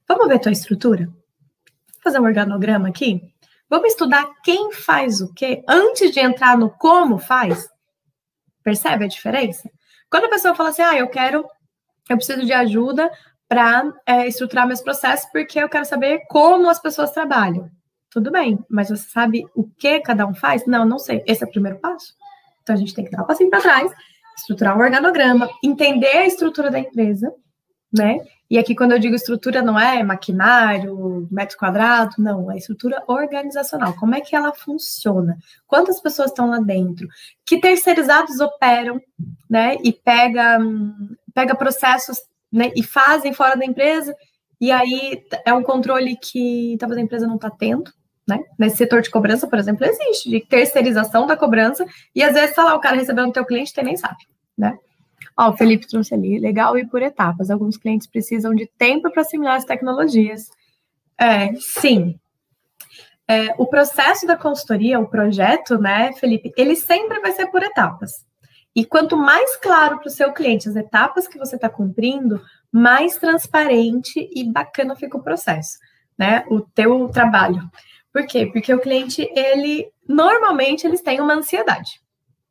[0.08, 1.06] Vamos ver tua estrutura?
[1.06, 3.22] Vou fazer um organograma aqui?
[3.70, 7.68] Vamos estudar quem faz o quê antes de entrar no como faz?
[8.62, 9.70] Percebe a diferença?
[10.10, 11.44] Quando a pessoa fala assim, ah, eu quero,
[12.08, 13.10] eu preciso de ajuda
[13.46, 17.70] para é, estruturar meus processos porque eu quero saber como as pessoas trabalham.
[18.10, 20.66] Tudo bem, mas você sabe o que cada um faz?
[20.66, 21.22] Não, não sei.
[21.26, 22.14] Esse é o primeiro passo.
[22.62, 23.92] Então a gente tem que dar um passinho para trás
[24.38, 27.32] estruturar um organograma, entender a estrutura da empresa,
[27.92, 28.20] né?
[28.50, 33.94] E aqui, quando eu digo estrutura, não é maquinário, metro quadrado, não, é estrutura organizacional.
[33.94, 35.36] Como é que ela funciona?
[35.66, 37.06] Quantas pessoas estão lá dentro?
[37.44, 39.00] Que terceirizados operam,
[39.50, 39.76] né?
[39.84, 40.58] E pega,
[41.34, 42.18] pega processos
[42.50, 44.16] né, e fazem fora da empresa,
[44.58, 47.92] e aí é um controle que talvez a empresa não está tendo,
[48.28, 48.44] né?
[48.58, 52.62] Nesse setor de cobrança, por exemplo, existe, de terceirização da cobrança, e às vezes, sei
[52.62, 54.18] lá, o cara recebendo o teu cliente, você nem sabe,
[54.56, 54.76] né?
[55.36, 57.50] Ó, o Felipe trouxe ali, legal ir por etapas.
[57.50, 60.48] Alguns clientes precisam de tempo para assimilar as tecnologias.
[61.18, 62.18] É, sim.
[63.26, 68.26] É, o processo da consultoria, o projeto, né, Felipe, ele sempre vai ser por etapas.
[68.74, 73.16] E quanto mais claro para o seu cliente as etapas que você está cumprindo, mais
[73.16, 75.78] transparente e bacana fica o processo,
[76.18, 76.44] né?
[76.48, 77.62] O teu trabalho.
[78.18, 78.46] Por quê?
[78.46, 82.00] Porque o cliente, ele normalmente eles têm uma ansiedade.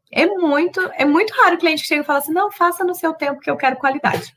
[0.10, 2.96] É muito, é muito raro o cliente que chega e fala assim: "Não, faça no
[2.96, 4.34] seu tempo que eu quero qualidade".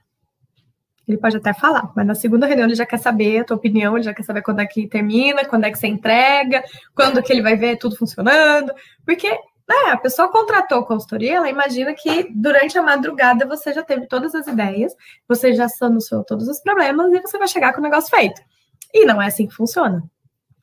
[1.07, 3.97] Ele pode até falar, mas na segunda reunião ele já quer saber a tua opinião,
[3.97, 6.65] ele já quer saber quando é que termina, quando é que você entrega,
[6.97, 8.73] quando que ele vai ver tudo funcionando,
[9.07, 14.09] porque né, a pessoa contratou consultoria, ela imagina que durante a madrugada você já teve
[14.09, 14.97] todas as ideias,
[15.29, 18.43] você já solucionou todos os problemas e você vai chegar com o negócio feito.
[18.93, 20.03] E não é assim que funciona.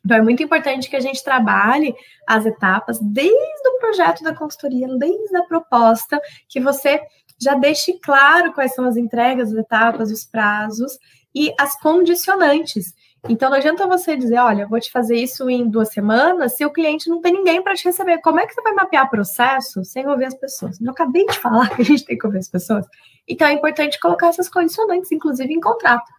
[0.07, 1.93] Então, é muito importante que a gente trabalhe
[2.25, 6.17] as etapas desde o projeto da consultoria, desde a proposta,
[6.47, 7.01] que você
[7.37, 10.97] já deixe claro quais são as entregas, as etapas, os prazos
[11.35, 12.93] e as condicionantes.
[13.27, 16.71] Então, não adianta você dizer, olha, vou te fazer isso em duas semanas, se o
[16.71, 18.19] cliente não tem ninguém para te receber.
[18.19, 20.79] Como é que você vai mapear processo sem ouvir as pessoas?
[20.79, 22.85] Eu acabei de falar que a gente tem que ouvir as pessoas.
[23.27, 26.09] Então, é importante colocar essas condicionantes, inclusive em contrato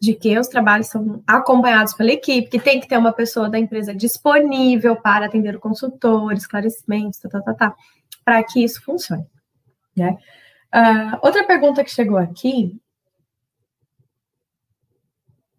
[0.00, 3.58] de que os trabalhos são acompanhados pela equipe, que tem que ter uma pessoa da
[3.58, 7.76] empresa disponível para atender o consultor, esclarecimentos, tá, tá, tá, tá
[8.24, 9.26] para que isso funcione.
[9.96, 10.18] Né?
[10.74, 12.78] Uh, outra pergunta que chegou aqui.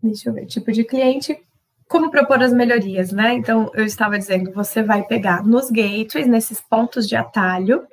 [0.04, 1.40] Deixa eu ver, tipo de cliente,
[1.88, 3.34] como propor as melhorias, né?
[3.34, 7.88] Então, eu estava dizendo, você vai pegar nos gateways, nesses pontos de atalho,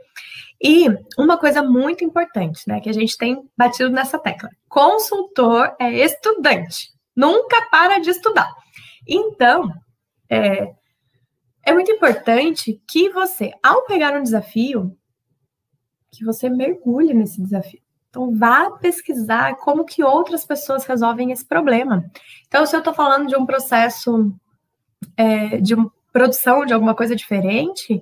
[0.63, 0.87] e
[1.19, 6.91] uma coisa muito importante, né, que a gente tem batido nessa tecla: consultor é estudante,
[7.15, 8.51] nunca para de estudar.
[9.07, 9.71] Então,
[10.31, 10.73] é,
[11.65, 14.97] é muito importante que você, ao pegar um desafio,
[16.11, 17.81] que você mergulhe nesse desafio.
[18.09, 22.05] Então, vá pesquisar como que outras pessoas resolvem esse problema.
[22.47, 24.33] Então, se eu estou falando de um processo
[25.17, 25.75] é, de
[26.13, 28.01] produção de alguma coisa diferente,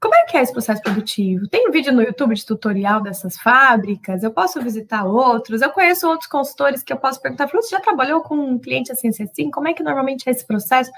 [0.00, 1.48] como é que é esse processo produtivo?
[1.48, 4.22] Tem um vídeo no YouTube de tutorial dessas fábricas?
[4.22, 5.62] Eu posso visitar outros?
[5.62, 9.08] Eu conheço outros consultores que eu posso perguntar, você já trabalhou com um cliente assim,
[9.08, 9.50] assim, assim?
[9.50, 10.90] Como é que normalmente é esse processo?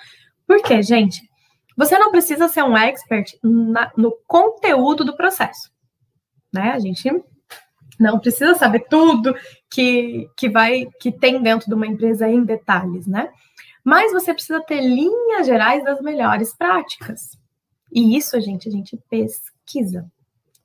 [0.47, 1.29] Por quê, gente?
[1.77, 5.71] Você não precisa ser um expert na, no conteúdo do processo,
[6.53, 6.73] né?
[6.73, 7.09] A gente
[8.01, 9.35] não precisa saber tudo
[9.71, 13.31] que, que vai que tem dentro de uma empresa em detalhes, né?
[13.85, 17.39] Mas você precisa ter linhas gerais das melhores práticas.
[17.93, 20.11] E isso, gente, a gente pesquisa.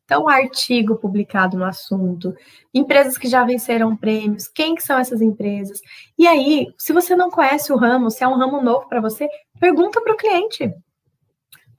[0.05, 2.35] Então, artigo publicado no assunto,
[2.73, 5.81] empresas que já venceram prêmios, quem que são essas empresas?
[6.17, 9.27] E aí, se você não conhece o ramo, se é um ramo novo para você,
[9.59, 10.73] pergunta para o cliente.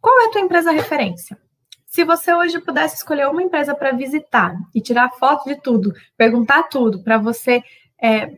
[0.01, 1.39] Qual é a tua empresa referência?
[1.87, 6.65] Se você hoje pudesse escolher uma empresa para visitar e tirar foto de tudo, perguntar
[6.65, 7.63] tudo, para você
[8.03, 8.37] é,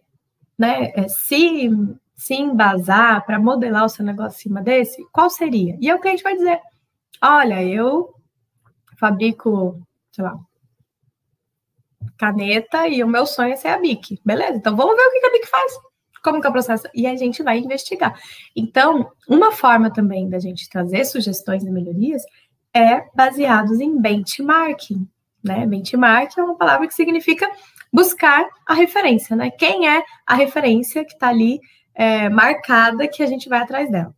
[0.59, 1.71] né, é, se,
[2.15, 5.77] se embasar, para modelar o seu negócio em cima desse, qual seria?
[5.81, 6.61] E aí o cliente vai dizer:
[7.23, 8.15] olha, eu
[8.99, 10.39] fabrico, sei lá,
[12.17, 14.21] caneta e o meu sonho é ser a BIC.
[14.25, 15.73] Beleza, então vamos ver o que a BIC faz.
[16.23, 16.89] Como que é o processo?
[16.95, 18.19] E a gente vai investigar.
[18.55, 22.23] Então, uma forma também da gente trazer sugestões e melhorias
[22.75, 25.09] é baseados em benchmarking.
[25.45, 25.67] Né?
[25.67, 27.49] Benchmark é uma palavra que significa
[27.93, 29.51] buscar a referência, né?
[29.51, 31.61] Quem é a referência que está ali
[31.95, 34.15] é, marcada que a gente vai atrás dela.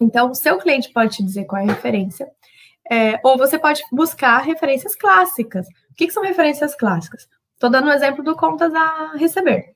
[0.00, 2.28] Então, o seu cliente pode te dizer qual é a referência,
[2.90, 5.66] é, ou você pode buscar referências clássicas.
[5.90, 7.28] O que, que são referências clássicas?
[7.54, 9.74] Estou dando um exemplo do contas a receber.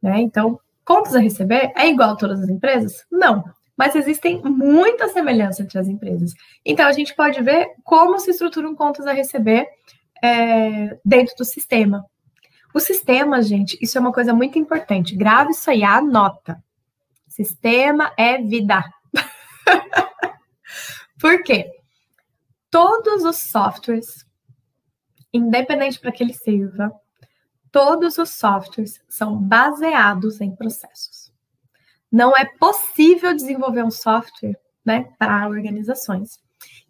[0.00, 0.20] Né?
[0.20, 3.04] Então, contas a receber é igual a todas as empresas?
[3.10, 3.42] Não
[3.76, 6.34] mas existem muitas semelhanças entre as empresas.
[6.64, 9.66] Então, a gente pode ver como se estruturam contas a receber
[10.22, 12.04] é, dentro do sistema.
[12.74, 15.16] O sistema, gente, isso é uma coisa muito importante.
[15.16, 16.62] Grave isso aí, anota.
[17.28, 18.84] Sistema é vida.
[21.18, 21.70] Por quê?
[22.70, 24.26] Todos os softwares,
[25.32, 26.92] independente para que ele sirva,
[27.70, 31.32] todos os softwares são baseados em processos
[32.12, 36.38] não é possível desenvolver um software né, para organizações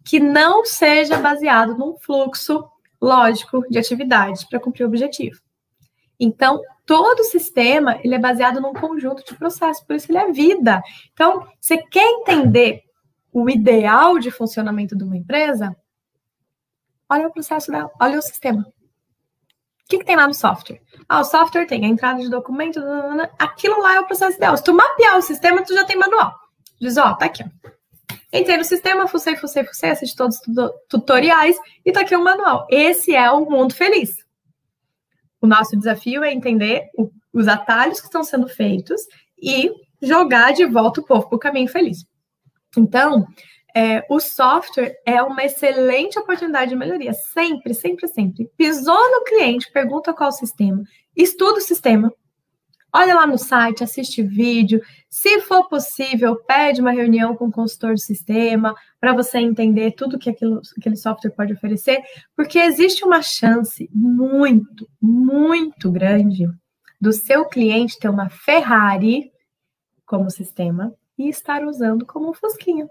[0.03, 2.67] que não seja baseado num fluxo
[3.01, 5.39] lógico de atividades para cumprir o objetivo.
[6.19, 10.81] Então, todo sistema ele é baseado num conjunto de processos, por isso ele é vida.
[11.13, 12.81] Então, você quer entender
[13.31, 15.75] o ideal de funcionamento de uma empresa?
[17.09, 18.61] Olha o processo dela, olha o sistema.
[18.61, 20.81] O que, que tem lá no software?
[21.07, 22.79] Ah, o software tem a entrada de documento,
[23.37, 24.55] aquilo lá é o processo ideal.
[24.55, 26.33] Se tu mapear o sistema, tu já tem manual.
[26.79, 27.63] Diz, ó, tá aqui, ó.
[28.31, 32.65] Entrei no sistema, fucei, fucei, fucei, assisti todos os tutoriais e tá aqui o manual.
[32.67, 34.22] Esse é o mundo feliz.
[35.43, 39.01] O nosso desafio é entender o, os atalhos que estão sendo feitos
[39.37, 39.69] e
[40.01, 42.05] jogar de volta o povo para o caminho feliz.
[42.77, 43.27] Então,
[43.75, 47.11] é, o software é uma excelente oportunidade de melhoria.
[47.13, 48.49] Sempre, sempre, sempre.
[48.55, 50.81] Pisou no cliente, pergunta qual o sistema,
[51.13, 52.09] estuda o sistema,
[52.93, 54.81] olha lá no site, assiste vídeo.
[55.09, 60.19] Se for possível, pede uma reunião com o consultor do sistema para você entender tudo
[60.19, 62.01] que aquilo, aquele software pode oferecer,
[62.35, 66.47] porque existe uma chance muito, muito grande
[67.01, 69.31] do seu cliente ter uma Ferrari
[70.05, 72.87] como sistema e estar usando como um Fusquinha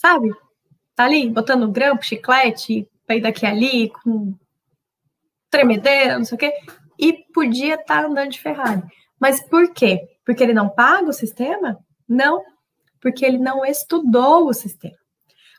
[0.00, 0.30] sabe?
[0.94, 4.34] Tá ali botando grampo, chiclete, ir daqui ali, com
[5.50, 6.52] tremedeira, não sei o quê,
[7.00, 8.82] e podia estar tá andando de Ferrari.
[9.18, 10.00] Mas por quê?
[10.24, 11.78] Porque ele não paga o sistema?
[12.08, 12.42] Não,
[13.00, 14.96] porque ele não estudou o sistema.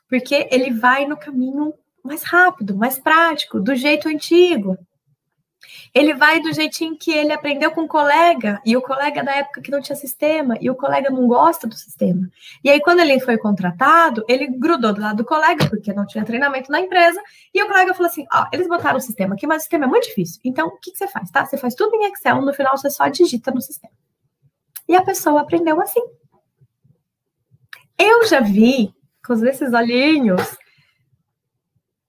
[0.08, 1.74] Porque ele vai no caminho
[2.04, 4.78] mais rápido, mais prático, do jeito antigo.
[5.94, 9.62] Ele vai do jeitinho que ele aprendeu com o colega, e o colega da época
[9.62, 12.30] que não tinha sistema, e o colega não gosta do sistema.
[12.64, 16.26] E aí, quando ele foi contratado, ele grudou do lado do colega, porque não tinha
[16.26, 17.22] treinamento na empresa,
[17.54, 19.88] e o colega falou assim: ó, eles botaram o sistema aqui, mas o sistema é
[19.88, 20.40] muito difícil.
[20.44, 21.46] Então, o que, que você faz, tá?
[21.46, 23.94] Você faz tudo em Excel, no final você só digita no sistema.
[24.88, 26.02] E a pessoa aprendeu assim.
[27.98, 28.94] Eu já vi,
[29.26, 30.58] com esses olhinhos,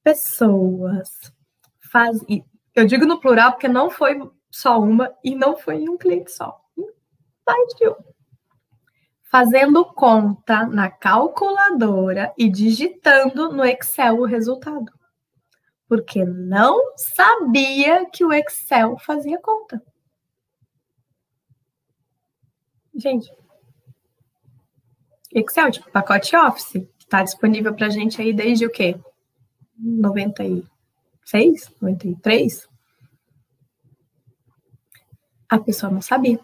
[0.02, 1.32] pessoas
[1.92, 2.18] faz,
[2.74, 4.18] eu digo no plural porque não foi
[4.50, 6.60] só uma e não foi em um cliente só.
[7.46, 7.96] Mais de um.
[9.24, 14.92] Fazendo conta na calculadora e digitando no Excel o resultado.
[15.88, 19.82] Porque não sabia que o Excel fazia conta.
[22.94, 23.32] Gente,
[25.34, 28.98] Excel, tipo pacote Office, está disponível para gente aí desde o quê?
[29.78, 30.71] 90 e
[31.32, 32.68] 96, 93,
[35.48, 36.38] a pessoa não sabia.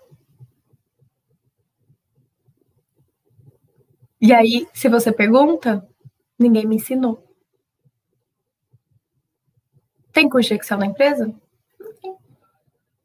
[4.21, 5.87] E aí, se você pergunta,
[6.39, 7.23] ninguém me ensinou.
[10.13, 11.33] Tem curso de Excel na empresa?
[11.79, 12.17] Não tem.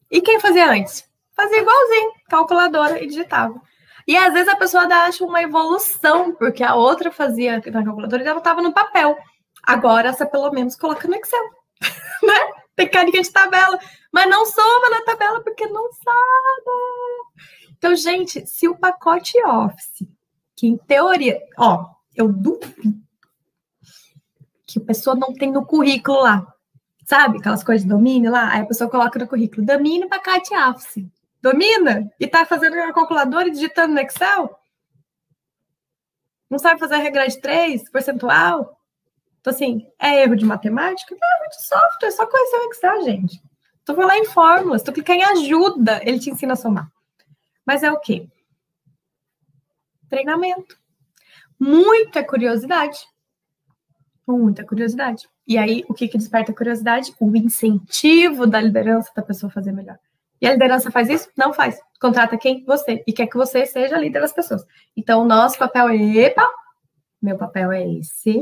[0.09, 1.07] E quem fazia antes?
[1.35, 3.61] Fazia igualzinho, calculadora e digitava.
[4.07, 8.27] E às vezes a pessoa acha uma evolução, porque a outra fazia na calculadora e
[8.27, 9.17] ela estava no papel.
[9.61, 11.62] Agora, essa pelo menos coloca no Excel.
[12.27, 12.63] né?
[12.75, 13.79] Tem carinha de tabela,
[14.11, 17.43] mas não soma na tabela porque não sabe.
[17.77, 20.07] Então, gente, se o pacote Office,
[20.55, 23.03] que em teoria, ó, eu duvido
[24.65, 26.47] que a pessoa não tem no currículo lá,
[27.05, 27.37] sabe?
[27.37, 31.05] Aquelas coisas de domínio lá, aí a pessoa coloca no currículo, domínio pacote Office.
[31.41, 32.09] Domina?
[32.17, 34.57] E tá fazendo na calculadora e digitando no Excel?
[36.49, 38.79] Não sabe fazer a regra de três, percentual?
[39.43, 41.13] Então, assim, é erro de matemática?
[41.19, 43.43] Não, é erro de software, é só conhecer o Excel, gente.
[43.83, 46.89] Tu vai lá em fórmulas, tu clica em ajuda, ele te ensina a somar.
[47.65, 48.25] Mas é o quê?
[50.07, 50.77] Treinamento.
[51.59, 52.99] Muita curiosidade.
[54.25, 55.27] Muita curiosidade.
[55.45, 57.13] E aí, o que, que desperta a curiosidade?
[57.19, 59.99] O incentivo da liderança da pessoa fazer melhor.
[60.39, 61.29] E a liderança faz isso?
[61.35, 61.81] Não faz.
[61.99, 62.63] Contrata quem?
[62.63, 63.03] Você.
[63.05, 64.65] E quer que você seja líder das pessoas.
[64.95, 66.49] Então, o nosso papel é, epa,
[67.21, 68.41] meu papel é esse.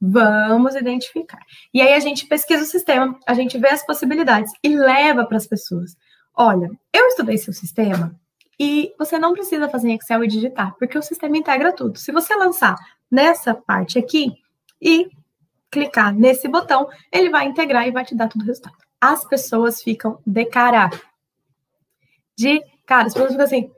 [0.00, 1.40] Vamos identificar.
[1.72, 5.38] E aí a gente pesquisa o sistema, a gente vê as possibilidades e leva para
[5.38, 5.96] as pessoas.
[6.34, 8.14] Olha, eu estudei seu sistema
[8.58, 11.98] e você não precisa fazer em Excel e digitar, porque o sistema integra tudo.
[11.98, 12.76] Se você lançar
[13.10, 14.32] nessa parte aqui
[14.80, 15.10] e
[15.70, 18.76] clicar nesse botão, ele vai integrar e vai te dar todo o resultado.
[19.00, 20.90] As pessoas ficam de cara.
[22.36, 23.70] De cara, as pessoas ficam assim.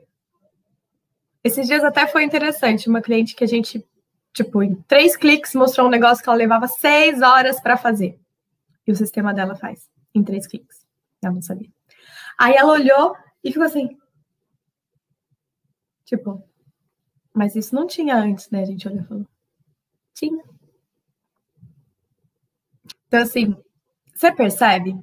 [1.43, 3.85] Esses dias até foi interessante, uma cliente que a gente
[4.33, 8.19] Tipo, em três cliques mostrou um negócio que ela levava seis horas para fazer.
[8.85, 10.85] E o sistema dela faz em três cliques.
[11.21, 11.69] Ela não sabia.
[12.37, 13.97] Aí ela olhou e ficou assim.
[16.05, 16.43] Tipo,
[17.33, 18.61] mas isso não tinha antes, né?
[18.61, 19.27] A gente olhou e falou.
[20.13, 20.43] Tinha.
[23.07, 23.55] Então, assim,
[24.13, 24.95] você percebe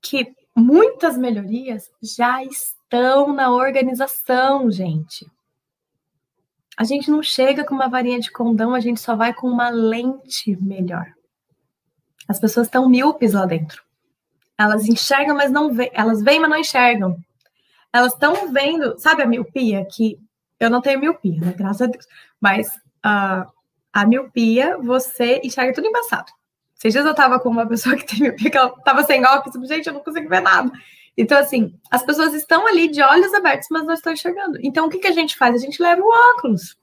[0.00, 5.26] que muitas melhorias já estão na organização, gente.
[6.76, 9.70] A gente não chega com uma varinha de condão, a gente só vai com uma
[9.70, 11.06] lente melhor.
[12.28, 13.82] As pessoas estão míopes lá dentro.
[14.58, 15.90] Elas enxergam, mas não veem.
[15.92, 17.16] Elas veem, mas não enxergam.
[17.92, 19.86] Elas estão vendo, sabe a miopia?
[19.90, 20.18] Que
[20.58, 21.54] eu não tenho miopia, né?
[21.56, 22.06] Graças a Deus.
[22.40, 23.50] Mas uh,
[23.92, 26.30] a miopia, você enxerga tudo embaçado.
[26.76, 29.68] Esses dias eu tava com uma pessoa que tem miopia, que ela tava sem óculos,
[29.68, 30.70] gente, eu não consigo ver nada.
[31.16, 34.58] Então, assim, as pessoas estão ali de olhos abertos, mas não estão enxergando.
[34.62, 35.54] Então, o que, que a gente faz?
[35.54, 36.76] A gente leva o óculos.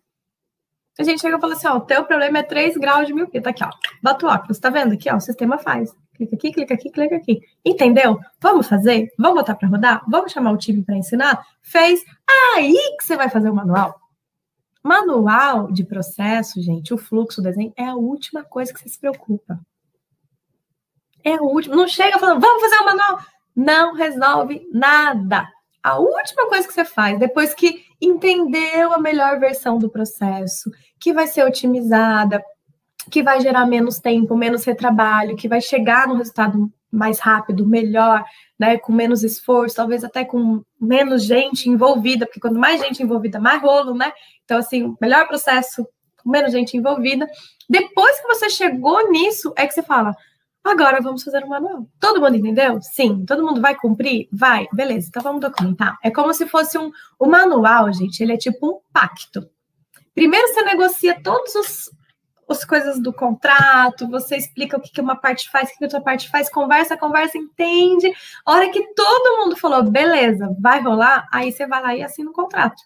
[0.97, 3.41] A gente chega e fala assim: ó, o teu problema é 3 graus de miopia.
[3.41, 3.69] Tá aqui, ó.
[4.01, 5.17] Bota o óculos, tá vendo aqui, ó?
[5.17, 5.95] O sistema faz.
[6.15, 7.41] Clica aqui, clica aqui, clica aqui.
[7.65, 8.19] Entendeu?
[8.39, 9.09] Vamos fazer?
[9.17, 10.03] Vamos botar para rodar?
[10.07, 11.45] Vamos chamar o time para ensinar?
[11.61, 12.03] Fez.
[12.55, 13.99] Aí que você vai fazer o manual.
[14.83, 18.99] Manual de processo, gente, o fluxo, o desenho, é a última coisa que você se
[18.99, 19.59] preocupa.
[21.23, 21.75] É a última.
[21.75, 23.19] Não chega falando, vamos fazer o manual
[23.55, 25.47] não resolve nada.
[25.81, 31.13] A última coisa que você faz, depois que entendeu a melhor versão do processo, que
[31.13, 32.43] vai ser otimizada,
[33.11, 38.23] que vai gerar menos tempo, menos retrabalho, que vai chegar no resultado mais rápido, melhor,
[38.57, 43.39] né, com menos esforço, talvez até com menos gente envolvida, porque quanto mais gente envolvida,
[43.39, 44.13] mais rolo, né?
[44.45, 45.87] Então, assim, melhor processo,
[46.23, 47.27] com menos gente envolvida.
[47.69, 50.15] Depois que você chegou nisso, é que você fala:
[50.63, 51.87] Agora vamos fazer um manual.
[51.99, 52.81] Todo mundo entendeu?
[52.81, 53.25] Sim.
[53.25, 54.29] Todo mundo vai cumprir?
[54.31, 54.67] Vai.
[54.71, 55.97] Beleza, então vamos documentar.
[56.01, 56.89] É como se fosse um.
[57.19, 59.49] O manual, gente, ele é tipo um pacto.
[60.15, 61.91] Primeiro você negocia todos os,
[62.47, 65.83] as coisas do contrato, você explica o que, que uma parte faz, o que, que
[65.85, 68.13] outra parte faz, conversa, conversa, entende.
[68.45, 72.29] A hora que todo mundo falou, beleza, vai rolar, aí você vai lá e assina
[72.29, 72.81] o contrato.